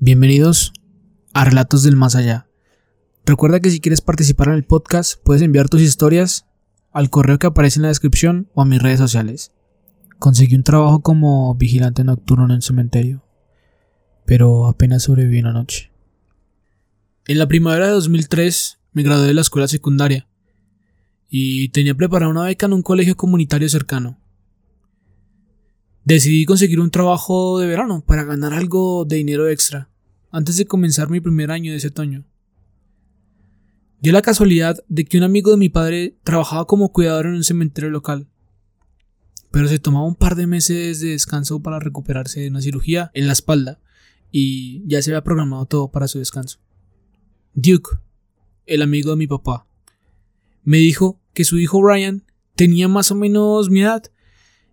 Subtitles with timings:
[0.00, 0.72] Bienvenidos
[1.34, 2.46] a Relatos del Más Allá.
[3.26, 6.46] Recuerda que si quieres participar en el podcast, puedes enviar tus historias
[6.92, 9.50] al correo que aparece en la descripción o a mis redes sociales.
[10.20, 13.24] Conseguí un trabajo como vigilante nocturno en el cementerio,
[14.24, 15.90] pero apenas sobreviví una noche.
[17.26, 20.28] En la primavera de 2003 me gradué de la escuela secundaria
[21.28, 24.16] y tenía preparada una beca en un colegio comunitario cercano.
[26.08, 29.90] Decidí conseguir un trabajo de verano para ganar algo de dinero extra
[30.30, 32.24] antes de comenzar mi primer año de ese otoño.
[34.00, 37.44] Dio la casualidad de que un amigo de mi padre trabajaba como cuidador en un
[37.44, 38.26] cementerio local,
[39.50, 43.26] pero se tomaba un par de meses de descanso para recuperarse de una cirugía en
[43.26, 43.78] la espalda
[44.32, 46.58] y ya se había programado todo para su descanso.
[47.52, 47.98] Duke,
[48.64, 49.66] el amigo de mi papá,
[50.64, 54.10] me dijo que su hijo Ryan tenía más o menos mi edad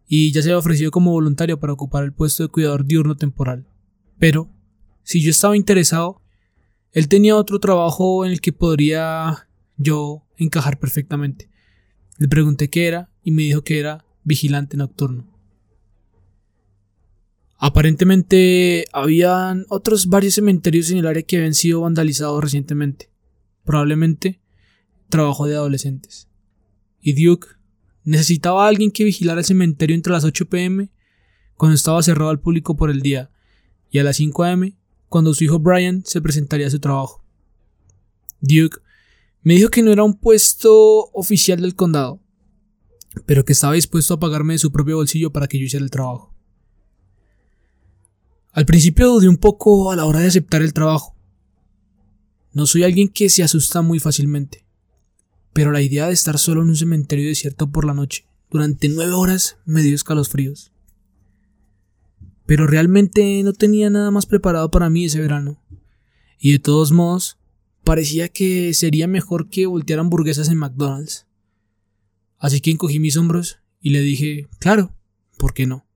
[0.07, 3.67] y ya se había ofrecido como voluntario para ocupar el puesto de cuidador diurno temporal.
[4.19, 4.49] Pero,
[5.03, 6.21] si yo estaba interesado,
[6.91, 9.47] él tenía otro trabajo en el que podría
[9.77, 11.49] yo encajar perfectamente.
[12.17, 15.27] Le pregunté qué era y me dijo que era vigilante nocturno.
[17.57, 23.09] Aparentemente habían otros varios cementerios en el área que habían sido vandalizados recientemente.
[23.63, 24.39] Probablemente
[25.09, 26.27] trabajo de adolescentes.
[27.01, 27.47] Y Duke
[28.05, 30.89] Necesitaba a alguien que vigilara el cementerio entre las 8 pm,
[31.57, 33.31] cuando estaba cerrado al público por el día,
[33.89, 34.75] y a las 5 am,
[35.09, 37.23] cuando su hijo Brian se presentaría a su trabajo.
[38.41, 38.77] Duke
[39.41, 42.21] me dijo que no era un puesto oficial del condado,
[43.25, 45.91] pero que estaba dispuesto a pagarme de su propio bolsillo para que yo hiciera el
[45.91, 46.33] trabajo.
[48.51, 51.15] Al principio dudé un poco a la hora de aceptar el trabajo.
[52.53, 54.64] No soy alguien que se asusta muy fácilmente
[55.55, 59.13] pero la idea de estar solo en un cementerio desierto por la noche durante nueve
[59.13, 60.73] horas me dio escalofríos.
[62.45, 65.63] Pero realmente no tenía nada más preparado para mí ese verano.
[66.39, 67.37] Y de todos modos,
[67.85, 71.25] parecía que sería mejor que voltear hamburguesas en McDonald's.
[72.37, 74.93] Así que encogí mis hombros y le dije, claro,
[75.37, 75.87] ¿por qué no?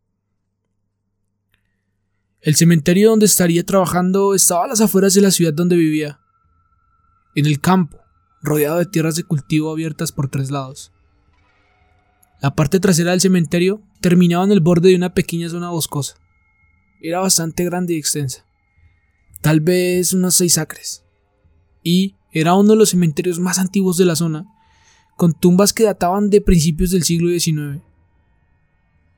[2.39, 6.21] El cementerio donde estaría trabajando estaba a las afueras de la ciudad donde vivía,
[7.35, 7.99] en el campo,
[8.41, 10.91] rodeado de tierras de cultivo abiertas por tres lados.
[12.41, 16.15] La parte trasera del cementerio terminaba en el borde de una pequeña zona boscosa.
[17.01, 18.45] Era bastante grande y extensa,
[19.41, 21.03] tal vez unos seis acres,
[21.83, 24.45] y era uno de los cementerios más antiguos de la zona,
[25.15, 27.81] con tumbas que databan de principios del siglo XIX.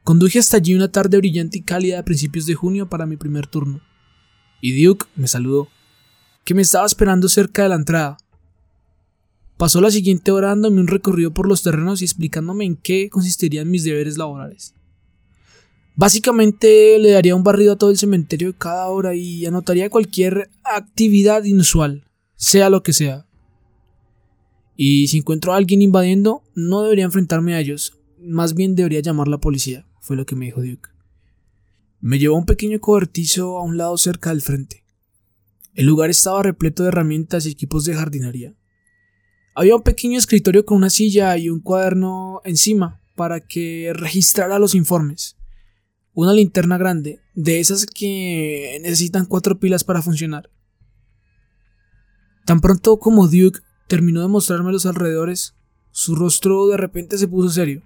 [0.03, 3.48] Conduje hasta allí una tarde brillante y cálida a principios de junio para mi primer
[3.48, 3.82] turno,
[4.62, 5.68] y Duke me saludó,
[6.44, 8.18] que me estaba esperando cerca de la entrada,
[9.62, 13.70] Pasó la siguiente hora dándome un recorrido por los terrenos y explicándome en qué consistirían
[13.70, 14.74] mis deberes laborales.
[15.96, 21.44] Básicamente le daría un barrido a todo el cementerio cada hora y anotaría cualquier actividad
[21.44, 23.28] inusual, sea lo que sea.
[24.76, 29.28] Y si encuentro a alguien invadiendo, no debería enfrentarme a ellos, más bien debería llamar
[29.28, 30.90] a la policía, fue lo que me dijo Duke.
[32.00, 34.84] Me llevó a un pequeño cobertizo a un lado cerca del frente.
[35.76, 38.56] El lugar estaba repleto de herramientas y equipos de jardinería.
[39.54, 44.76] Había un pequeño escritorio con una silla y un cuaderno encima para que registrara los
[44.76, 45.36] informes.
[46.14, 50.50] Una linterna grande, de esas que necesitan cuatro pilas para funcionar.
[52.46, 55.56] Tan pronto como Duke terminó de mostrarme los alrededores,
[55.92, 57.84] su rostro de repente se puso serio.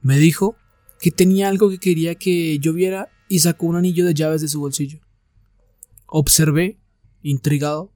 [0.00, 0.56] Me dijo
[1.00, 4.48] que tenía algo que quería que yo viera y sacó un anillo de llaves de
[4.48, 5.00] su bolsillo.
[6.06, 6.78] Observé,
[7.22, 7.93] intrigado,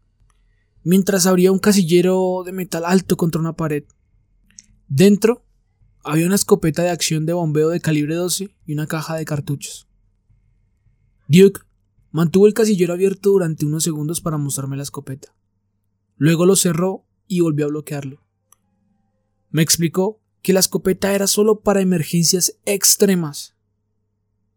[0.84, 3.84] mientras abría un casillero de metal alto contra una pared.
[4.88, 5.44] Dentro
[6.02, 9.88] había una escopeta de acción de bombeo de calibre 12 y una caja de cartuchos.
[11.28, 11.60] Duke
[12.10, 15.34] mantuvo el casillero abierto durante unos segundos para mostrarme la escopeta.
[16.16, 18.24] Luego lo cerró y volvió a bloquearlo.
[19.50, 23.56] Me explicó que la escopeta era solo para emergencias extremas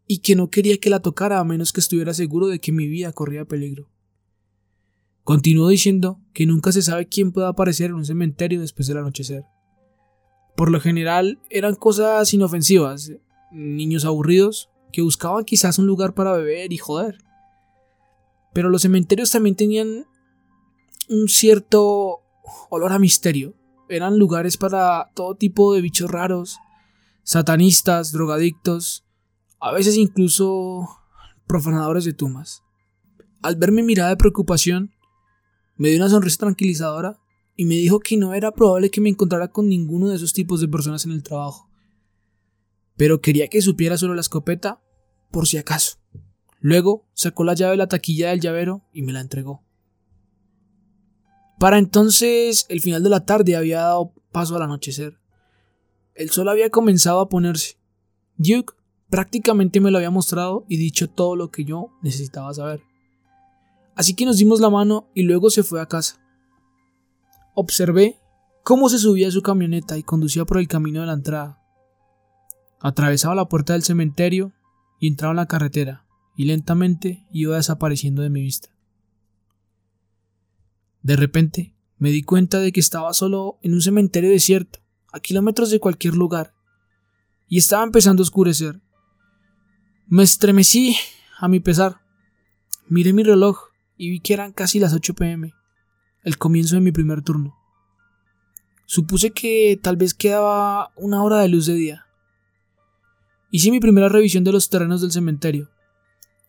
[0.07, 2.87] y que no quería que la tocara a menos que estuviera seguro de que mi
[2.87, 3.89] vida corría peligro.
[5.23, 9.43] Continuó diciendo que nunca se sabe quién pueda aparecer en un cementerio después del anochecer.
[10.55, 13.11] Por lo general eran cosas inofensivas,
[13.51, 17.17] niños aburridos que buscaban quizás un lugar para beber y joder.
[18.53, 20.05] Pero los cementerios también tenían
[21.09, 22.21] un cierto
[22.69, 23.55] olor a misterio.
[23.89, 26.57] Eran lugares para todo tipo de bichos raros,
[27.23, 29.05] satanistas, drogadictos,
[29.59, 30.89] a veces incluso
[31.47, 32.63] profanadores de tumbas.
[33.41, 34.91] Al ver mi mirada de preocupación,
[35.81, 37.17] me dio una sonrisa tranquilizadora
[37.55, 40.61] y me dijo que no era probable que me encontrara con ninguno de esos tipos
[40.61, 41.71] de personas en el trabajo.
[42.97, 44.79] Pero quería que supiera solo la escopeta
[45.31, 45.97] por si acaso.
[46.59, 49.63] Luego sacó la llave de la taquilla del llavero y me la entregó.
[51.57, 55.17] Para entonces el final de la tarde había dado paso al anochecer.
[56.13, 57.79] El sol había comenzado a ponerse.
[58.37, 58.75] Duke
[59.09, 62.83] prácticamente me lo había mostrado y dicho todo lo que yo necesitaba saber.
[64.01, 66.19] Así que nos dimos la mano y luego se fue a casa.
[67.53, 68.17] Observé
[68.63, 71.61] cómo se subía a su camioneta y conducía por el camino de la entrada.
[72.79, 74.53] Atravesaba la puerta del cementerio
[74.99, 78.69] y entraba en la carretera, y lentamente iba desapareciendo de mi vista.
[81.03, 84.79] De repente me di cuenta de que estaba solo en un cementerio desierto,
[85.13, 86.55] a kilómetros de cualquier lugar,
[87.47, 88.81] y estaba empezando a oscurecer.
[90.07, 90.97] Me estremecí
[91.37, 92.01] a mi pesar.
[92.87, 93.70] Miré mi reloj
[94.01, 95.53] y vi que eran casi las 8 pm,
[96.23, 97.55] el comienzo de mi primer turno.
[98.87, 102.07] Supuse que tal vez quedaba una hora de luz de día.
[103.51, 105.69] Hice mi primera revisión de los terrenos del cementerio,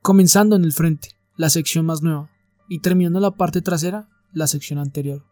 [0.01, 2.31] comenzando en el frente, la sección más nueva,
[2.71, 5.23] y terminando en la parte trasera, la sección anterior.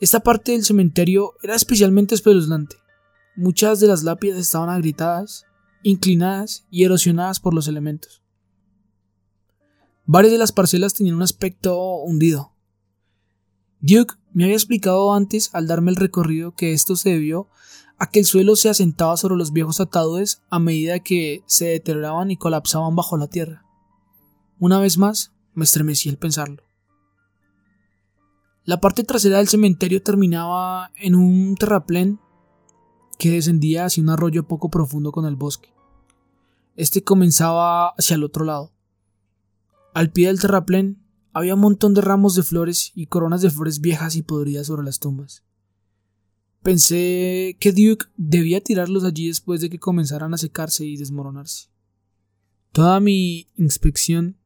[0.00, 2.76] Esta parte del cementerio era especialmente espeluznante.
[3.36, 5.44] Muchas de las lápidas estaban agritadas,
[5.82, 8.23] inclinadas y erosionadas por los elementos.
[10.06, 12.54] Varias de las parcelas tenían un aspecto hundido,
[13.86, 17.48] Duke me había explicado antes, al darme el recorrido, que esto se debió
[17.98, 22.30] a que el suelo se asentaba sobre los viejos ataúdes a medida que se deterioraban
[22.30, 23.66] y colapsaban bajo la tierra.
[24.58, 26.62] Una vez más, me estremecí al pensarlo.
[28.64, 32.20] La parte trasera del cementerio terminaba en un terraplén
[33.18, 35.74] que descendía hacia un arroyo poco profundo con el bosque.
[36.74, 38.73] Este comenzaba hacia el otro lado.
[39.94, 40.98] Al pie del terraplén
[41.32, 44.82] había un montón de ramos de flores y coronas de flores viejas y podridas sobre
[44.84, 45.44] las tumbas.
[46.64, 51.68] Pensé que Duke debía tirarlos allí después de que comenzaran a secarse y desmoronarse.
[52.72, 54.36] Toda mi inspección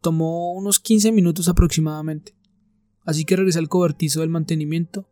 [0.00, 2.36] tomó unos 15 minutos aproximadamente,
[3.04, 5.08] así que regresé al cobertizo del mantenimiento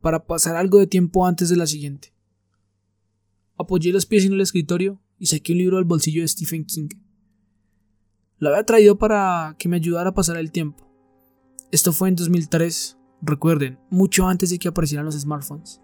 [0.00, 2.14] para pasar algo de tiempo antes de la siguiente.
[3.58, 6.88] Apoyé los pies en el escritorio y saqué un libro del bolsillo de Stephen King.
[8.40, 10.90] Lo había traído para que me ayudara a pasar el tiempo.
[11.70, 15.80] Esto fue en 2003, recuerden, mucho antes de que aparecieran los smartphones.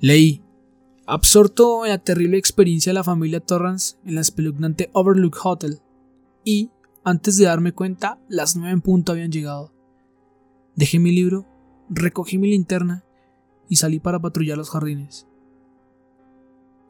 [0.00, 0.44] Leí,
[1.06, 5.80] absorto en la terrible experiencia de la familia Torrance en la espeluznante Overlook Hotel,
[6.44, 6.70] y,
[7.04, 9.72] antes de darme cuenta, las nueve en punto habían llegado.
[10.76, 11.46] Dejé mi libro,
[11.88, 13.02] recogí mi linterna
[13.68, 15.26] y salí para patrullar los jardines.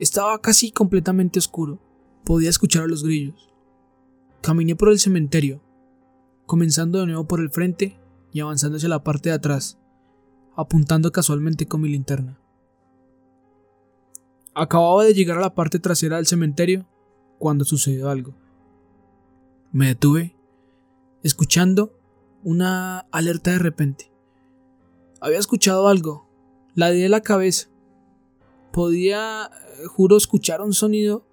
[0.00, 1.80] Estaba casi completamente oscuro,
[2.24, 3.47] podía escuchar a los grillos.
[4.40, 5.60] Caminé por el cementerio,
[6.46, 7.98] comenzando de nuevo por el frente
[8.32, 9.78] y avanzando hacia la parte de atrás,
[10.56, 12.40] apuntando casualmente con mi linterna.
[14.54, 16.86] Acababa de llegar a la parte trasera del cementerio
[17.38, 18.34] cuando sucedió algo.
[19.72, 20.36] Me detuve,
[21.22, 21.98] escuchando
[22.44, 24.10] una alerta de repente.
[25.20, 26.28] Había escuchado algo,
[26.74, 27.68] la di de la cabeza.
[28.72, 31.26] Podía, eh, juro, escuchar un sonido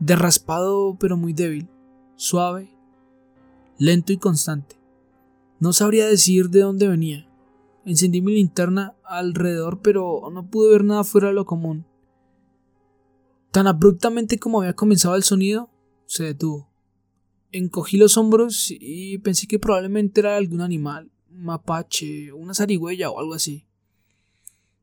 [0.00, 1.68] de raspado pero muy débil
[2.18, 2.68] suave,
[3.78, 4.76] lento y constante.
[5.60, 7.28] No sabría decir de dónde venía.
[7.84, 11.86] Encendí mi linterna alrededor, pero no pude ver nada fuera de lo común.
[13.52, 15.70] Tan abruptamente como había comenzado el sonido,
[16.06, 16.68] se detuvo.
[17.52, 23.20] Encogí los hombros y pensé que probablemente era algún animal, un mapache, una zarigüeya o
[23.20, 23.64] algo así,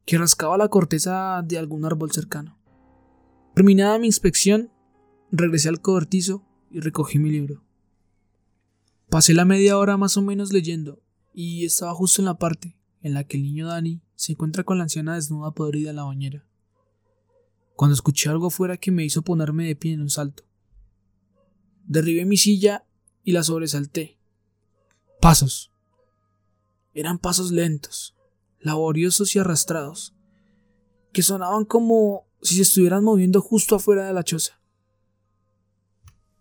[0.06, 2.58] que rascaba la corteza de algún árbol cercano.
[3.54, 4.72] Terminada mi inspección,
[5.32, 6.44] regresé al cobertizo
[6.76, 7.64] y recogí mi libro.
[9.10, 11.02] Pasé la media hora más o menos leyendo
[11.34, 14.78] y estaba justo en la parte en la que el niño Dani se encuentra con
[14.78, 16.46] la anciana desnuda podrida en la bañera.
[17.78, 20.44] Cuando escuché algo afuera que me hizo ponerme de pie en un salto.
[21.86, 22.86] Derribé mi silla
[23.24, 24.18] y la sobresalté.
[25.22, 25.72] Pasos.
[26.94, 28.18] Eran pasos lentos,
[28.60, 30.14] laboriosos y arrastrados,
[31.14, 34.60] que sonaban como si se estuvieran moviendo justo afuera de la choza.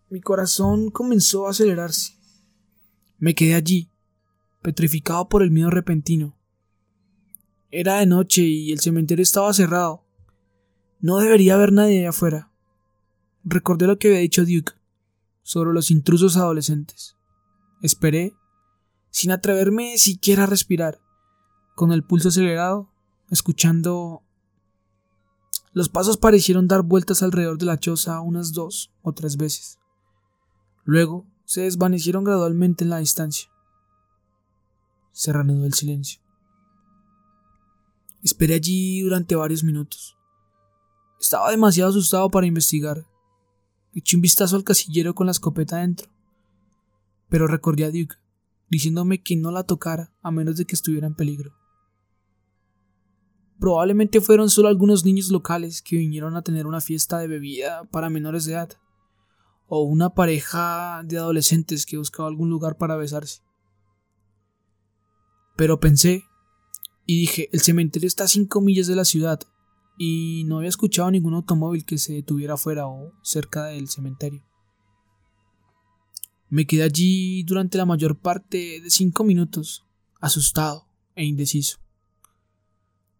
[0.09, 2.13] Mi corazón comenzó a acelerarse.
[3.17, 3.89] Me quedé allí,
[4.61, 6.37] petrificado por el miedo repentino.
[7.71, 10.05] Era de noche y el cementerio estaba cerrado.
[10.99, 12.51] No debería haber nadie allá afuera.
[13.43, 14.73] Recordé lo que había dicho Duke
[15.41, 17.15] sobre los intrusos adolescentes.
[17.81, 18.33] Esperé,
[19.09, 20.99] sin atreverme siquiera a respirar,
[21.75, 22.91] con el pulso acelerado,
[23.29, 24.21] escuchando...
[25.73, 29.79] Los pasos parecieron dar vueltas alrededor de la choza unas dos o tres veces.
[30.85, 33.49] Luego se desvanecieron gradualmente en la distancia.
[35.11, 36.21] Se reanudó el silencio.
[38.21, 40.15] Esperé allí durante varios minutos.
[41.19, 43.05] Estaba demasiado asustado para investigar.
[43.93, 46.09] eché un vistazo al casillero con la escopeta dentro,
[47.29, 48.15] pero recordé a Duke,
[48.69, 51.55] diciéndome que no la tocara a menos de que estuviera en peligro.
[53.59, 58.09] Probablemente fueron solo algunos niños locales que vinieron a tener una fiesta de bebida para
[58.09, 58.77] menores de edad,
[59.67, 63.41] o una pareja de adolescentes que buscaba algún lugar para besarse.
[65.55, 66.23] Pero pensé
[67.05, 69.39] y dije, el cementerio está a cinco millas de la ciudad
[69.97, 74.43] y no había escuchado ningún automóvil que se detuviera fuera o cerca del cementerio.
[76.49, 79.85] Me quedé allí durante la mayor parte de cinco minutos,
[80.19, 81.77] asustado e indeciso.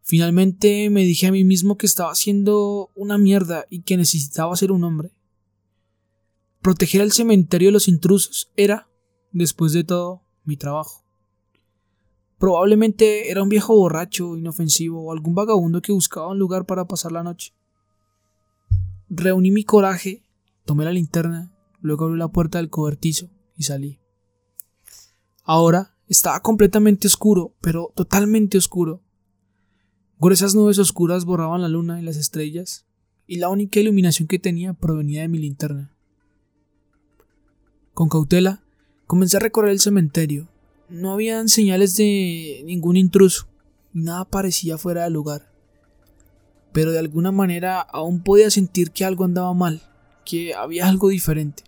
[0.01, 4.71] Finalmente me dije a mí mismo que estaba haciendo una mierda y que necesitaba ser
[4.71, 5.14] un hombre.
[6.65, 8.89] Proteger el cementerio de los intrusos era,
[9.31, 11.03] después de todo, mi trabajo.
[12.39, 17.11] Probablemente era un viejo borracho, inofensivo o algún vagabundo que buscaba un lugar para pasar
[17.11, 17.53] la noche.
[19.09, 20.23] Reuní mi coraje,
[20.65, 23.99] tomé la linterna, luego abrí la puerta del cobertizo y salí.
[25.43, 29.03] Ahora estaba completamente oscuro, pero totalmente oscuro.
[30.17, 32.87] Gruesas nubes oscuras borraban la luna y las estrellas,
[33.27, 35.94] y la única iluminación que tenía provenía de mi linterna.
[37.95, 38.61] Con cautela,
[39.07, 40.49] comencé a recorrer el cementerio.
[40.89, 43.47] No habían señales de ningún intruso,
[43.93, 45.49] nada parecía fuera de lugar.
[46.73, 49.81] Pero de alguna manera aún podía sentir que algo andaba mal,
[50.25, 51.63] que había algo diferente.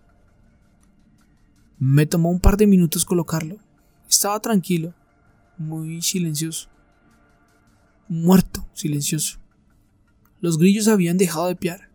[1.78, 3.56] Me tomó un par de minutos colocarlo.
[4.06, 4.92] Estaba tranquilo,
[5.56, 6.68] muy silencioso.
[8.06, 9.38] Muerto, silencioso.
[10.42, 11.88] Los grillos habían dejado de piar.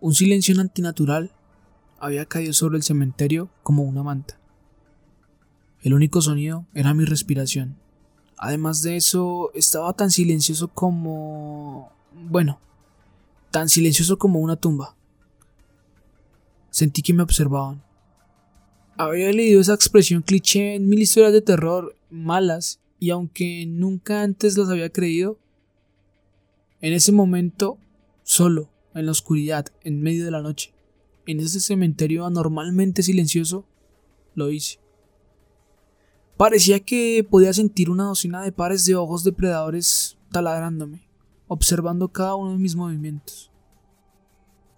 [0.00, 1.33] Un silencio antinatural
[2.04, 4.38] había caído sobre el cementerio como una manta.
[5.80, 7.78] El único sonido era mi respiración.
[8.36, 11.90] Además de eso, estaba tan silencioso como...
[12.12, 12.60] bueno,
[13.50, 14.94] tan silencioso como una tumba.
[16.68, 17.82] Sentí que me observaban.
[18.98, 24.58] Había leído esa expresión cliché en mil historias de terror malas y aunque nunca antes
[24.58, 25.38] las había creído,
[26.82, 27.78] en ese momento,
[28.24, 30.73] solo, en la oscuridad, en medio de la noche,
[31.26, 33.66] en ese cementerio anormalmente silencioso,
[34.34, 34.78] lo hice.
[36.36, 41.08] Parecía que podía sentir una docena de pares de ojos depredadores taladrándome,
[41.46, 43.52] observando cada uno de mis movimientos.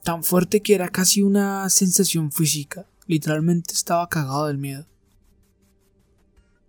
[0.04, 4.86] Tan fuerte que era casi una sensación física, literalmente estaba cagado del miedo.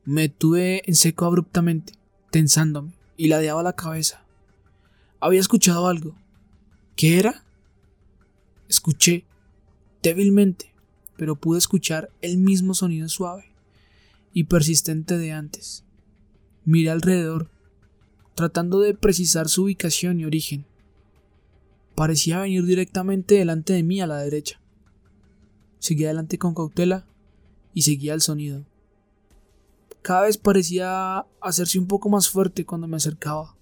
[0.06, 1.94] Me detuve en seco abruptamente,
[2.32, 4.24] tensándome, y ladeaba la cabeza.
[5.20, 6.16] Había escuchado algo.
[6.96, 7.44] ¿Qué era?
[8.70, 9.27] Escuché,
[10.02, 10.74] débilmente,
[11.18, 13.46] pero pude escuchar el mismo sonido suave
[14.34, 15.84] y persistente de antes.
[16.66, 17.50] Miré alrededor,
[18.36, 20.66] tratando de precisar su ubicación y origen.
[21.96, 24.62] Parecía venir directamente delante de mí a la derecha.
[25.80, 27.08] Seguí adelante con cautela
[27.74, 28.66] y seguía el sonido.
[30.04, 33.56] Cada vez parecía hacerse un poco más fuerte cuando me acercaba.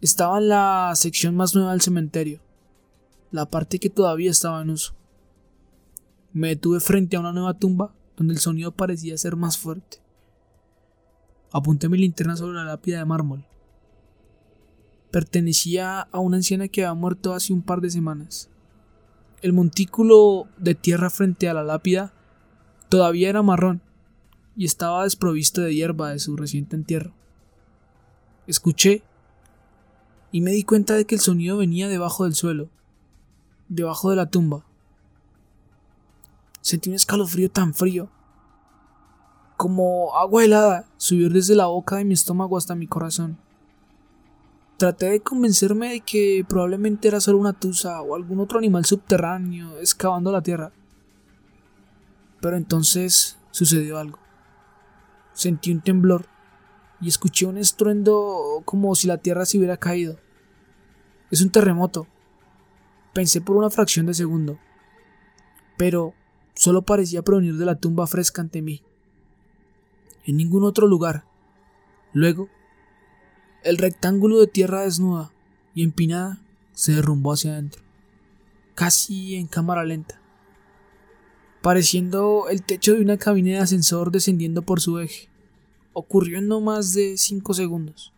[0.00, 2.40] Estaba en la sección más nueva del cementerio,
[3.30, 4.97] la parte que todavía estaba en uso.
[6.32, 9.98] Me detuve frente a una nueva tumba donde el sonido parecía ser más fuerte.
[11.52, 13.46] Apunté mi linterna sobre la lápida de mármol.
[15.10, 18.50] Pertenecía a una anciana que había muerto hace un par de semanas.
[19.40, 22.12] El montículo de tierra frente a la lápida
[22.88, 23.80] todavía era marrón
[24.56, 27.14] y estaba desprovisto de hierba de su reciente entierro.
[28.46, 29.02] Escuché
[30.32, 32.68] y me di cuenta de que el sonido venía debajo del suelo,
[33.68, 34.66] debajo de la tumba.
[36.68, 38.10] Sentí un escalofrío tan frío,
[39.56, 43.38] como agua helada, subir desde la boca de mi estómago hasta mi corazón.
[44.76, 49.78] Traté de convencerme de que probablemente era solo una tusa o algún otro animal subterráneo
[49.78, 50.70] excavando la tierra.
[52.42, 54.18] Pero entonces sucedió algo.
[55.32, 56.26] Sentí un temblor
[57.00, 60.18] y escuché un estruendo como si la tierra se hubiera caído.
[61.30, 62.06] Es un terremoto.
[63.14, 64.58] Pensé por una fracción de segundo.
[65.78, 66.12] Pero
[66.58, 68.82] solo parecía provenir de la tumba fresca ante mí.
[70.24, 71.24] En ningún otro lugar.
[72.12, 72.48] Luego,
[73.62, 75.30] el rectángulo de tierra desnuda
[75.72, 76.40] y empinada
[76.72, 77.82] se derrumbó hacia adentro,
[78.74, 80.20] casi en cámara lenta,
[81.62, 85.28] pareciendo el techo de una cabina de ascensor descendiendo por su eje.
[85.92, 88.12] Ocurrió en no más de cinco segundos.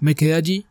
[0.00, 0.66] Me quedé allí,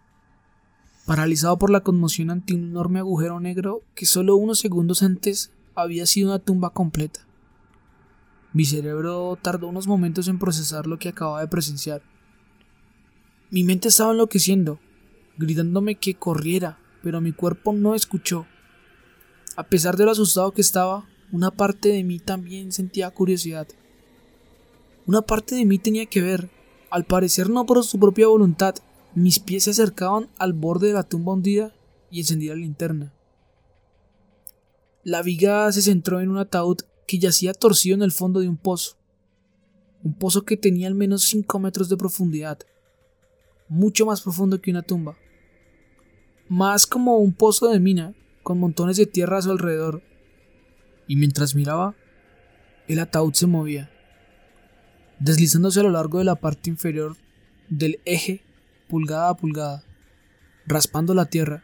[1.06, 6.06] paralizado por la conmoción ante un enorme agujero negro que solo unos segundos antes había
[6.06, 7.22] sido una tumba completa.
[8.54, 12.02] Mi cerebro tardó unos momentos en procesar lo que acababa de presenciar.
[13.50, 14.80] Mi mente estaba enloqueciendo,
[15.38, 18.46] gritándome que corriera, pero mi cuerpo no escuchó.
[19.56, 23.68] A pesar de lo asustado que estaba, una parte de mí también sentía curiosidad.
[25.06, 26.50] Una parte de mí tenía que ver.
[26.90, 28.76] Al parecer no por su propia voluntad,
[29.16, 31.74] mis pies se acercaban al borde de la tumba hundida
[32.10, 33.14] y encendí la linterna.
[35.04, 36.78] La viga se centró en un ataúd
[37.08, 38.98] que yacía torcido en el fondo de un pozo.
[40.04, 42.60] Un pozo que tenía al menos 5 metros de profundidad.
[43.68, 45.18] Mucho más profundo que una tumba.
[46.50, 50.04] Más como un pozo de mina, con montones de tierra a su alrededor.
[51.08, 51.96] Y mientras miraba,
[52.88, 53.90] el ataúd se movía,
[55.20, 57.18] deslizándose a lo largo de la parte inferior
[57.70, 58.44] del eje,
[58.88, 59.84] pulgada a pulgada,
[60.68, 61.64] raspando la tierra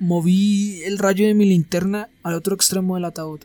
[0.00, 3.40] Moví el rayo de mi linterna al otro extremo del ataúd.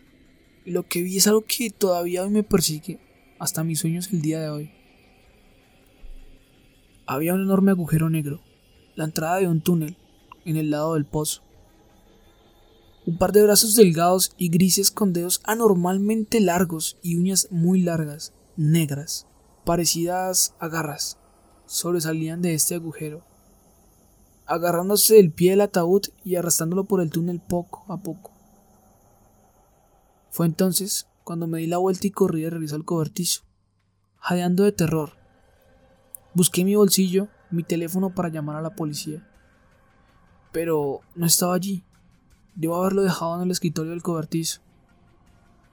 [0.66, 3.00] Y lo que vi es algo que todavía hoy me persigue,
[3.40, 4.72] hasta mis sueños el día de hoy.
[7.08, 8.44] Había un enorme agujero negro,
[8.96, 9.98] la entrada de un túnel,
[10.46, 11.42] en el lado del pozo.
[13.08, 18.32] Un par de brazos delgados y grises con dedos anormalmente largos y uñas muy largas,
[18.58, 19.26] negras,
[19.66, 21.18] parecidas a garras,
[21.66, 23.33] sobresalían de este agujero
[24.46, 28.32] agarrándose del pie del ataúd y arrastrándolo por el túnel poco a poco.
[30.30, 33.44] Fue entonces cuando me di la vuelta y corrí de regreso al cobertizo,
[34.18, 35.12] jadeando de terror.
[36.34, 39.28] Busqué mi bolsillo, mi teléfono para llamar a la policía.
[40.52, 41.84] Pero no estaba allí.
[42.56, 44.62] Debo haberlo dejado en el escritorio del cobertizo.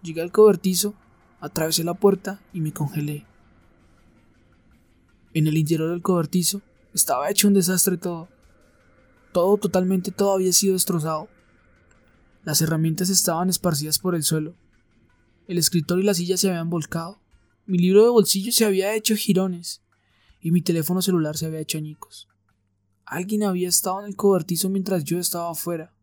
[0.03, 0.95] Llegué al cobertizo,
[1.41, 3.27] atravesé la puerta y me congelé.
[5.33, 6.61] En el interior del cobertizo
[6.93, 8.29] estaba hecho un desastre todo.
[9.33, 11.29] Todo totalmente todo había sido destrozado.
[12.45, 14.55] Las herramientas estaban esparcidas por el suelo.
[15.47, 17.21] El escritorio y la silla se habían volcado.
[17.67, 19.83] Mi libro de bolsillo se había hecho jirones.
[20.41, 22.29] Y mi teléfono celular se había hecho añicos.
[23.05, 25.95] Alguien había estado en el cobertizo mientras yo estaba afuera.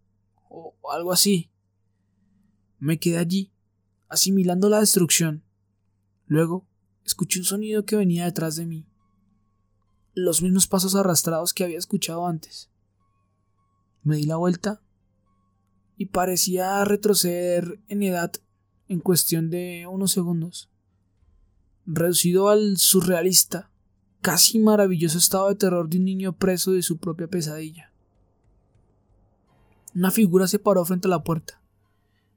[0.50, 1.50] O algo así.
[2.80, 3.52] Me quedé allí,
[4.08, 5.44] asimilando la destrucción.
[6.28, 6.68] Luego,
[7.04, 8.86] escuché un sonido que venía detrás de mí.
[10.14, 12.70] Los mismos pasos arrastrados que había escuchado antes.
[14.08, 14.80] Me di la vuelta
[15.98, 18.32] y parecía retroceder en edad
[18.88, 20.70] en cuestión de unos segundos.
[21.86, 23.70] Reducido al surrealista,
[24.22, 27.92] casi maravilloso estado de terror de un niño preso de su propia pesadilla.
[29.94, 31.62] Una figura se paró frente a la puerta,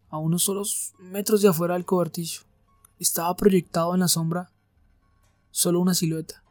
[0.09, 2.46] a unos solos metros de afuera del cobertizo.
[2.98, 4.50] Estaba proyectado en la sombra
[5.52, 6.42] solo una silueta,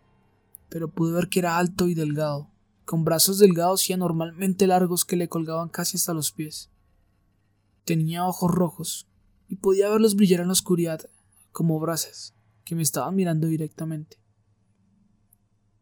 [0.69, 2.49] pero pude ver que era alto y delgado,
[2.89, 6.71] con brazos delgados y anormalmente largos que le colgaban casi hasta los pies.
[7.85, 9.07] Tenía ojos rojos,
[9.47, 11.07] y podía verlos brillar en la oscuridad
[11.51, 12.33] como brasas
[12.65, 14.17] que me estaban mirando directamente.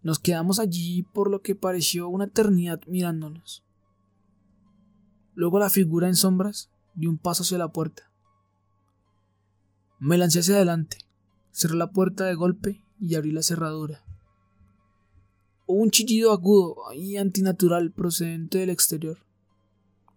[0.01, 3.63] Nos quedamos allí por lo que pareció una eternidad mirándonos.
[5.33, 8.11] Luego la figura en sombras dio un paso hacia la puerta.
[9.97, 10.97] Me lancé hacia adelante,
[11.51, 14.06] cerré la puerta de golpe y abrí la cerradura
[15.67, 19.19] un chillido agudo y antinatural procedente del exterior.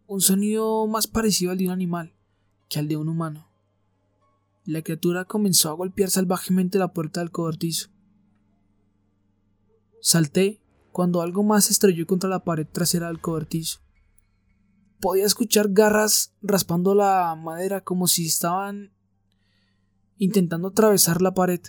[0.07, 2.15] Un sonido más parecido al de un animal
[2.69, 3.49] que al de un humano.
[4.65, 7.89] La criatura comenzó a golpear salvajemente la puerta del cobertizo.
[10.01, 13.81] Salté cuando algo más estrelló contra la pared trasera del cobertizo.
[15.01, 18.93] Podía escuchar garras raspando la madera como si estaban
[20.19, 21.61] intentando atravesar la pared.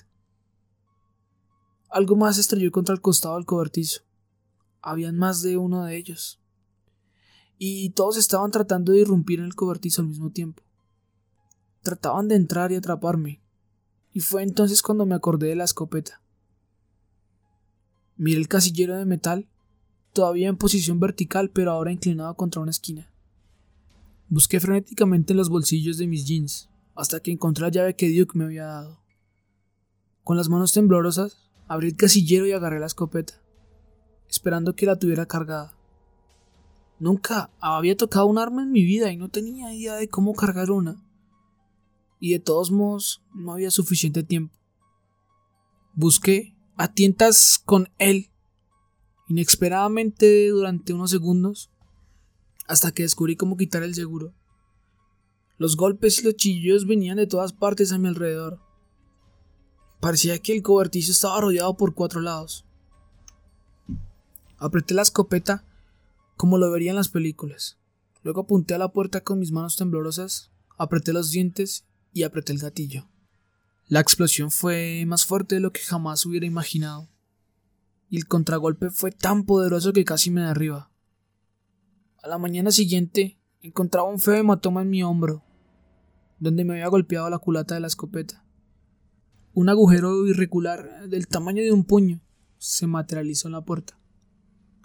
[1.91, 4.01] Algo más estrelló contra el costado del cobertizo.
[4.81, 6.39] Habían más de uno de ellos.
[7.57, 10.63] Y todos estaban tratando de irrumpir en el cobertizo al mismo tiempo.
[11.81, 13.41] Trataban de entrar y atraparme.
[14.13, 16.21] Y fue entonces cuando me acordé de la escopeta.
[18.15, 19.49] Miré el casillero de metal,
[20.13, 23.11] todavía en posición vertical pero ahora inclinado contra una esquina.
[24.29, 28.37] Busqué frenéticamente en los bolsillos de mis jeans, hasta que encontré la llave que Duke
[28.37, 29.01] me había dado.
[30.23, 33.41] Con las manos temblorosas, Abrí el casillero y agarré la escopeta,
[34.29, 35.73] esperando que la tuviera cargada.
[36.99, 40.69] Nunca había tocado un arma en mi vida y no tenía idea de cómo cargar
[40.69, 41.01] una.
[42.19, 44.53] Y de todos modos no había suficiente tiempo.
[45.93, 48.31] Busqué a tientas con él,
[49.29, 51.71] inesperadamente durante unos segundos,
[52.67, 54.33] hasta que descubrí cómo quitar el seguro.
[55.57, 58.59] Los golpes y los chillos venían de todas partes a mi alrededor.
[60.01, 62.65] Parecía que el cobertizo estaba rodeado por cuatro lados.
[64.57, 65.63] Apreté la escopeta
[66.35, 67.77] como lo vería en las películas.
[68.23, 72.57] Luego apunté a la puerta con mis manos temblorosas, apreté los dientes y apreté el
[72.57, 73.07] gatillo.
[73.87, 77.07] La explosión fue más fuerte de lo que jamás hubiera imaginado,
[78.09, 80.89] y el contragolpe fue tan poderoso que casi me derriba.
[82.23, 85.43] A la mañana siguiente encontraba un feo hematoma en mi hombro,
[86.39, 88.40] donde me había golpeado la culata de la escopeta.
[89.53, 92.21] Un agujero irregular del tamaño de un puño
[92.57, 93.99] se materializó en la puerta.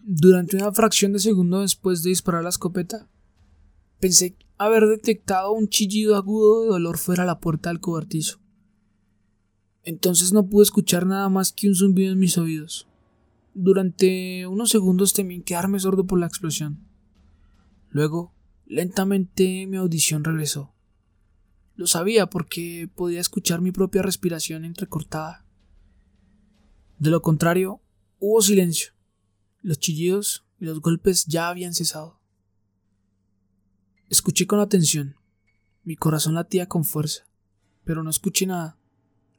[0.02, 3.08] Durante una fracción de segundo después de disparar la escopeta,
[4.00, 8.40] pensé haber detectado un chillido agudo de dolor fuera de la puerta del cobertizo.
[9.84, 12.88] Entonces no pude escuchar nada más que un zumbido en mis oídos.
[13.54, 16.86] Durante unos segundos temí quedarme sordo por la explosión.
[17.90, 18.34] Luego,
[18.66, 20.75] lentamente mi audición regresó.
[21.76, 25.44] Lo sabía porque podía escuchar mi propia respiración entrecortada.
[26.98, 27.82] De lo contrario,
[28.18, 28.92] hubo silencio.
[29.60, 32.18] Los chillidos y los golpes ya habían cesado.
[34.08, 35.16] Escuché con atención.
[35.84, 37.26] Mi corazón latía con fuerza,
[37.84, 38.78] pero no escuché nada.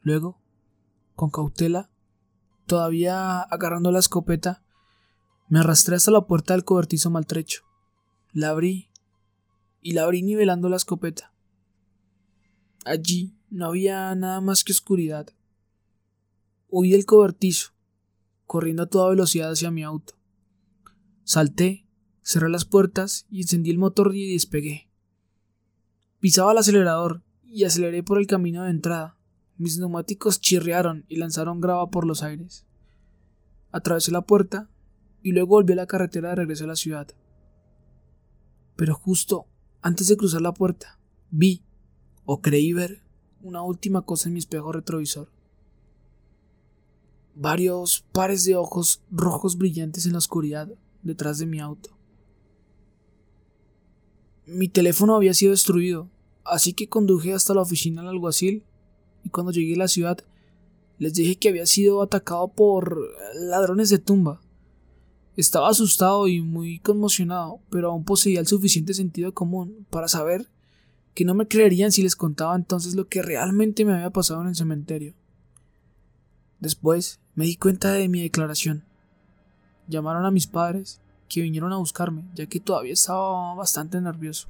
[0.02, 0.40] Luego,
[1.16, 1.90] con cautela,
[2.68, 4.64] todavía agarrando la escopeta,
[5.50, 7.64] me arrastré hasta la puerta del cobertizo maltrecho.
[8.32, 8.90] La abrí
[9.82, 11.34] y la abrí nivelando la escopeta.
[12.88, 15.28] Allí no había nada más que oscuridad.
[16.70, 17.74] Huí del cobertizo,
[18.46, 20.14] corriendo a toda velocidad hacia mi auto.
[21.26, 21.86] Salté,
[22.22, 24.90] cerré las puertas y encendí el motor y despegué.
[26.22, 29.18] Pisaba el acelerador y aceleré por el camino de entrada.
[29.58, 32.66] Mis neumáticos chirriaron y lanzaron grava por los aires.
[33.72, 34.70] Atravesé la puerta
[35.22, 37.08] y luego volví a la carretera de regreso a la ciudad.
[38.78, 39.48] Pero justo
[39.82, 41.67] antes de cruzar la puerta, vi
[42.30, 43.02] o creí ver
[43.42, 45.30] una última cosa en mi espejo retrovisor.
[47.34, 50.70] Varios pares de ojos rojos brillantes en la oscuridad
[51.04, 51.90] detrás de mi auto.
[54.46, 56.10] Mi teléfono había sido destruido,
[56.44, 58.64] así que conduje hasta la oficina del alguacil
[59.24, 60.20] y cuando llegué a la ciudad
[61.00, 63.00] les dije que había sido atacado por
[63.36, 64.42] ladrones de tumba.
[65.38, 70.50] Estaba asustado y muy conmocionado, pero aún poseía el suficiente sentido común para saber
[71.18, 74.50] que no me creerían si les contaba entonces lo que realmente me había pasado en
[74.50, 75.16] el cementerio.
[76.60, 78.84] Después me di cuenta de mi declaración.
[79.88, 84.48] Llamaron a mis padres, que vinieron a buscarme, ya que todavía estaba bastante nervioso.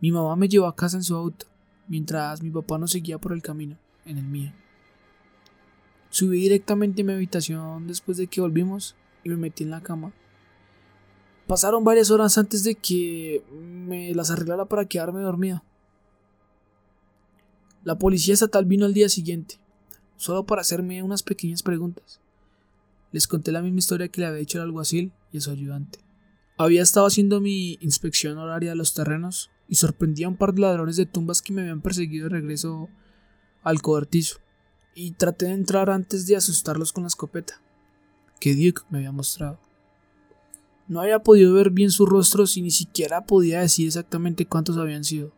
[0.00, 1.46] Mi mamá me llevó a casa en su auto,
[1.88, 4.52] mientras mi papá nos seguía por el camino, en el mío.
[6.10, 8.94] Subí directamente a mi habitación después de que volvimos
[9.24, 10.12] y me metí en la cama
[11.46, 15.62] Pasaron varias horas antes de que me las arreglara para quedarme dormido.
[17.84, 19.60] La policía estatal vino al día siguiente,
[20.16, 22.20] solo para hacerme unas pequeñas preguntas.
[23.12, 26.00] Les conté la misma historia que le había dicho el alguacil y a su ayudante.
[26.58, 30.62] Había estado haciendo mi inspección horaria de los terrenos y sorprendí a un par de
[30.62, 32.88] ladrones de tumbas que me habían perseguido de regreso
[33.62, 34.38] al cobertizo,
[34.94, 37.60] y traté de entrar antes de asustarlos con la escopeta
[38.40, 39.65] que Duke me había mostrado.
[40.88, 45.04] No había podido ver bien sus rostros y ni siquiera podía decir exactamente cuántos habían
[45.04, 45.32] sido.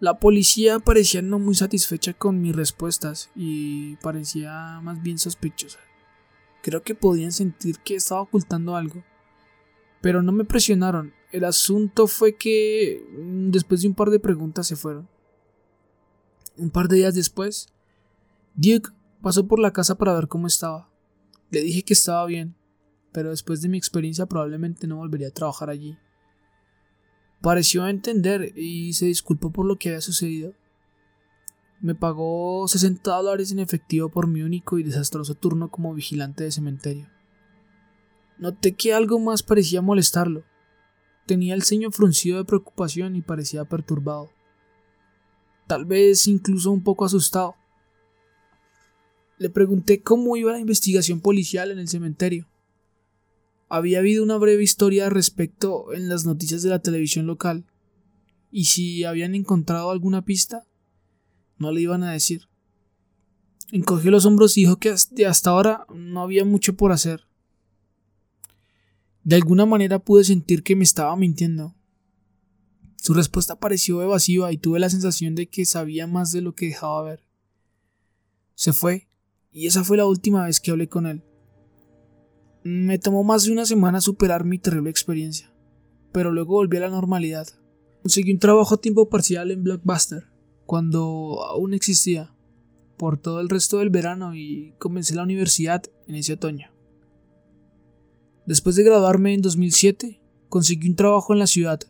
[0.00, 5.78] La policía parecía no muy satisfecha con mis respuestas y parecía más bien sospechosa.
[6.62, 9.04] Creo que podían sentir que estaba ocultando algo.
[10.00, 11.12] Pero no me presionaron.
[11.30, 15.08] El asunto fue que mm, después de un par de preguntas se fueron.
[16.56, 17.68] Un par de días después,
[18.54, 18.90] Duke
[19.22, 20.90] pasó por la casa para ver cómo estaba.
[21.50, 22.56] Le dije que estaba bien,
[23.12, 25.96] pero después de mi experiencia probablemente no volvería a trabajar allí.
[27.40, 30.54] Pareció entender y se disculpó por lo que había sucedido.
[31.80, 36.52] Me pagó 60 dólares en efectivo por mi único y desastroso turno como vigilante de
[36.52, 37.08] cementerio.
[38.38, 40.44] Noté que algo más parecía molestarlo.
[41.26, 44.30] Tenía el ceño fruncido de preocupación y parecía perturbado.
[45.66, 47.56] Tal vez incluso un poco asustado.
[49.38, 52.46] Le pregunté cómo iba la investigación policial en el cementerio.
[53.74, 57.64] Había habido una breve historia al respecto en las noticias de la televisión local,
[58.50, 60.66] y si habían encontrado alguna pista,
[61.56, 62.50] no le iban a decir.
[63.70, 64.90] Encogió los hombros y dijo que
[65.24, 67.22] hasta ahora no había mucho por hacer.
[69.24, 71.74] De alguna manera pude sentir que me estaba mintiendo.
[72.96, 76.66] Su respuesta pareció evasiva y tuve la sensación de que sabía más de lo que
[76.66, 77.24] dejaba ver.
[78.54, 79.08] Se fue,
[79.50, 81.24] y esa fue la última vez que hablé con él.
[82.64, 85.52] Me tomó más de una semana superar mi terrible experiencia,
[86.12, 87.48] pero luego volví a la normalidad.
[88.02, 90.28] Conseguí un trabajo a tiempo parcial en Blockbuster,
[90.64, 92.32] cuando aún existía,
[92.96, 96.68] por todo el resto del verano y comencé la universidad en ese otoño.
[98.46, 101.80] Después de graduarme en 2007, conseguí un trabajo en la ciudad,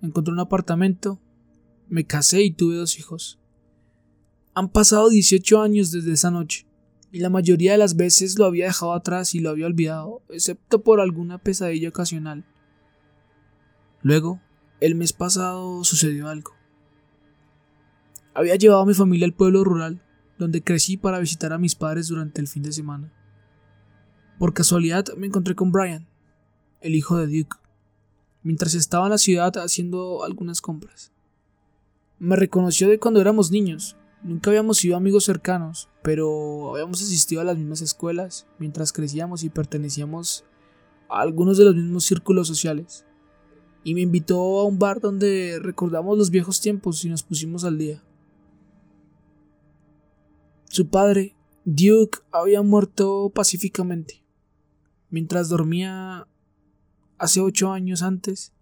[0.00, 1.20] encontré un apartamento,
[1.88, 3.38] me casé y tuve dos hijos.
[4.54, 6.66] Han pasado 18 años desde esa noche
[7.12, 10.82] y la mayoría de las veces lo había dejado atrás y lo había olvidado, excepto
[10.82, 12.44] por alguna pesadilla ocasional.
[14.00, 14.40] Luego,
[14.80, 16.52] el mes pasado sucedió algo.
[18.32, 20.02] Había llevado a mi familia al pueblo rural,
[20.38, 23.12] donde crecí para visitar a mis padres durante el fin de semana.
[24.38, 26.08] Por casualidad me encontré con Brian,
[26.80, 27.58] el hijo de Duke,
[28.42, 31.12] mientras estaba en la ciudad haciendo algunas compras.
[32.18, 33.96] Me reconoció de cuando éramos niños.
[34.22, 39.50] Nunca habíamos sido amigos cercanos, pero habíamos asistido a las mismas escuelas mientras crecíamos y
[39.50, 40.44] pertenecíamos
[41.08, 43.04] a algunos de los mismos círculos sociales.
[43.82, 47.78] Y me invitó a un bar donde recordamos los viejos tiempos y nos pusimos al
[47.78, 48.00] día.
[50.68, 54.24] Su padre, Duke, había muerto pacíficamente,
[55.10, 56.28] mientras dormía
[57.18, 58.52] hace ocho años antes,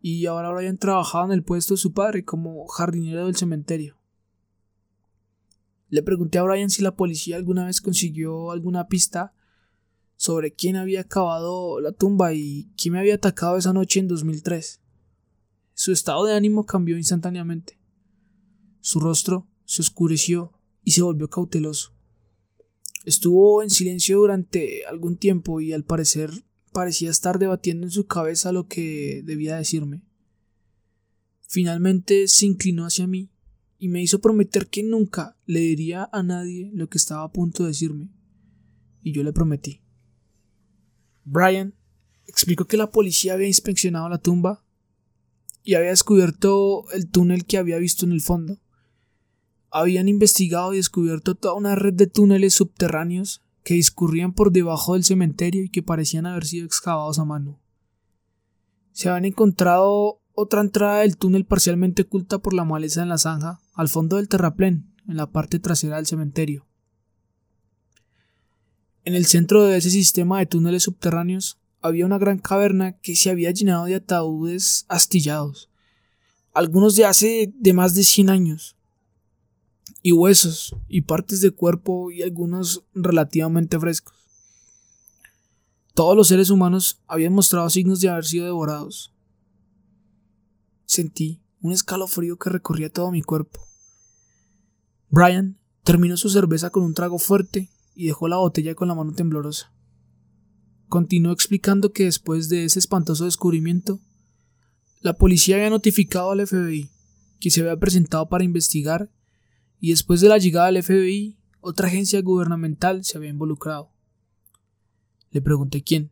[0.00, 3.97] y ahora habían trabajado en el puesto de su padre como jardinero del cementerio.
[5.88, 9.32] Le pregunté a Brian si la policía alguna vez consiguió alguna pista
[10.16, 14.80] sobre quién había cavado la tumba y quién me había atacado esa noche en 2003.
[15.74, 17.78] Su estado de ánimo cambió instantáneamente.
[18.80, 20.52] Su rostro se oscureció
[20.84, 21.94] y se volvió cauteloso.
[23.04, 26.30] Estuvo en silencio durante algún tiempo y al parecer
[26.72, 30.02] parecía estar debatiendo en su cabeza lo que debía decirme.
[31.46, 33.30] Finalmente se inclinó hacia mí
[33.78, 37.62] y me hizo prometer que nunca le diría a nadie lo que estaba a punto
[37.62, 38.08] de decirme.
[39.02, 39.80] Y yo le prometí.
[41.24, 41.74] Brian
[42.26, 44.64] explicó que la policía había inspeccionado la tumba
[45.62, 48.58] y había descubierto el túnel que había visto en el fondo
[49.70, 55.04] habían investigado y descubierto toda una red de túneles subterráneos que discurrían por debajo del
[55.04, 57.60] cementerio y que parecían haber sido excavados a mano.
[58.92, 63.60] Se habían encontrado otra entrada del túnel parcialmente oculta por la maleza en la zanja,
[63.78, 66.66] al fondo del terraplén, en la parte trasera del cementerio.
[69.04, 73.30] En el centro de ese sistema de túneles subterráneos había una gran caverna que se
[73.30, 75.70] había llenado de ataúdes astillados,
[76.52, 78.76] algunos de hace de más de 100 años,
[80.02, 84.16] y huesos y partes de cuerpo y algunos relativamente frescos.
[85.94, 89.14] Todos los seres humanos habían mostrado signos de haber sido devorados.
[90.84, 93.67] Sentí un escalofrío que recorría todo mi cuerpo.
[95.10, 99.12] Brian terminó su cerveza con un trago fuerte y dejó la botella con la mano
[99.12, 99.72] temblorosa.
[100.88, 104.00] Continuó explicando que después de ese espantoso descubrimiento,
[105.00, 106.90] la policía había notificado al FBI
[107.40, 109.10] que se había presentado para investigar
[109.80, 113.92] y después de la llegada del FBI, otra agencia gubernamental se había involucrado.
[115.30, 116.10] Le pregunté quién,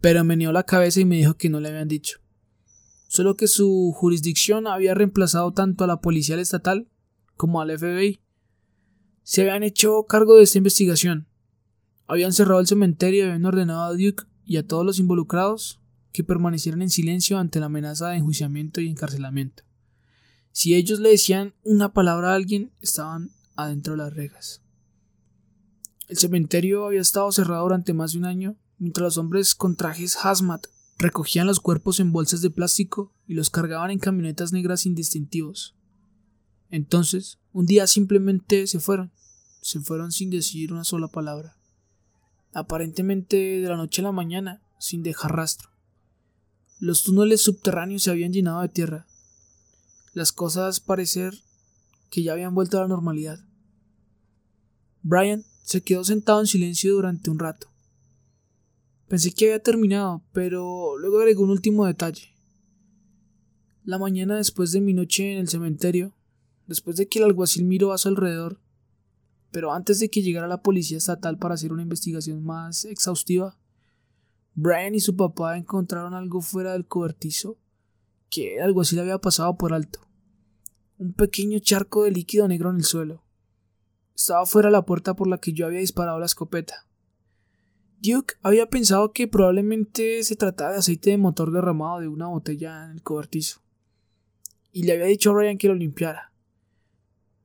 [0.00, 2.20] pero me la cabeza y me dijo que no le habían dicho.
[3.08, 6.88] Solo que su jurisdicción había reemplazado tanto a la policía estatal
[7.38, 8.20] como al FBI.
[9.22, 11.26] Se habían hecho cargo de esta investigación.
[12.06, 15.80] Habían cerrado el cementerio y habían ordenado a Duke y a todos los involucrados
[16.12, 19.62] que permanecieran en silencio ante la amenaza de enjuiciamiento y encarcelamiento.
[20.52, 24.62] Si ellos le decían una palabra a alguien, estaban adentro de las rejas.
[26.08, 30.16] El cementerio había estado cerrado durante más de un año, mientras los hombres con trajes
[30.24, 30.66] hazmat
[30.98, 35.77] recogían los cuerpos en bolsas de plástico y los cargaban en camionetas negras indistintivos.
[36.70, 39.10] Entonces, un día simplemente se fueron,
[39.62, 41.56] se fueron sin decir una sola palabra,
[42.52, 45.70] aparentemente de la noche a la mañana, sin dejar rastro.
[46.78, 49.06] Los túneles subterráneos se habían llenado de tierra,
[50.12, 51.34] las cosas parecer
[52.10, 53.40] que ya habían vuelto a la normalidad.
[55.02, 57.68] Brian se quedó sentado en silencio durante un rato.
[59.08, 62.34] Pensé que había terminado, pero luego agregó un último detalle.
[63.84, 66.14] La mañana después de mi noche en el cementerio,
[66.68, 68.60] después de que el alguacil miró a su alrededor,
[69.50, 73.58] pero antes de que llegara la policía estatal para hacer una investigación más exhaustiva,
[74.54, 77.58] Brian y su papá encontraron algo fuera del cobertizo
[78.30, 80.00] que así le había pasado por alto.
[80.98, 83.24] Un pequeño charco de líquido negro en el suelo.
[84.14, 86.86] Estaba fuera la puerta por la que yo había disparado la escopeta.
[88.00, 92.84] Duke había pensado que probablemente se trataba de aceite de motor derramado de una botella
[92.84, 93.62] en el cobertizo.
[94.72, 96.27] Y le había dicho a Brian que lo limpiara.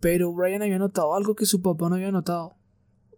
[0.03, 2.57] Pero Brian había notado algo que su papá no había notado.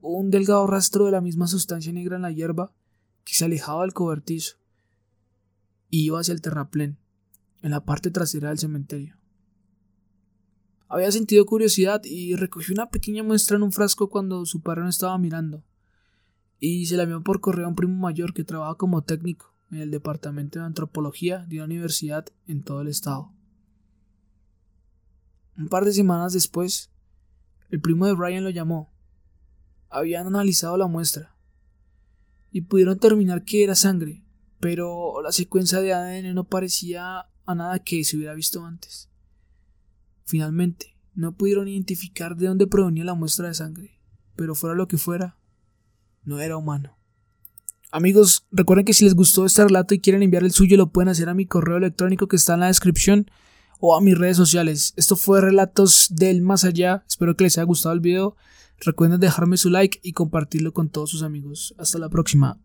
[0.02, 2.74] Un delgado rastro de la misma sustancia negra en la hierba
[3.24, 4.58] que se alejaba del cobertizo.
[5.90, 7.00] Y iba hacia el terraplén
[7.64, 9.18] en la parte trasera del cementerio.
[10.88, 14.90] Había sentido curiosidad y recogió una pequeña muestra en un frasco cuando su padre no
[14.90, 15.64] estaba mirando,
[16.60, 19.80] y se la envió por correo a un primo mayor que trabaja como técnico en
[19.80, 23.34] el departamento de antropología de una universidad en todo el estado.
[25.58, 26.92] Un par de semanas después,
[27.70, 28.92] el primo de Brian lo llamó.
[29.90, 31.36] Habían analizado la muestra
[32.52, 34.24] y pudieron determinar que era sangre,
[34.60, 39.10] pero la secuencia de ADN no parecía a nada que se hubiera visto antes.
[40.26, 44.00] Finalmente, no pudieron identificar de dónde provenía la muestra de sangre,
[44.36, 45.38] pero fuera lo que fuera,
[46.24, 46.98] no era humano.
[47.92, 51.10] Amigos, recuerden que si les gustó este relato y quieren enviar el suyo, lo pueden
[51.10, 53.30] hacer a mi correo electrónico que está en la descripción
[53.88, 54.94] o a mis redes sociales.
[54.96, 57.04] Esto fue Relatos del Más Allá.
[57.08, 58.36] Espero que les haya gustado el video.
[58.80, 61.76] Recuerden dejarme su like y compartirlo con todos sus amigos.
[61.78, 62.65] Hasta la próxima.